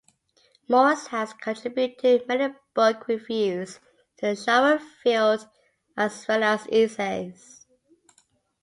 Morris 0.67 1.05
has 1.05 1.31
contributed 1.31 2.27
many 2.27 2.51
book 2.73 3.07
reviews 3.07 3.75
to 4.17 4.25
the 4.29 4.35
genre 4.35 4.79
field, 4.79 5.47
as 5.95 6.27
well 6.27 6.41
as 6.41 6.65
essays. 6.71 7.67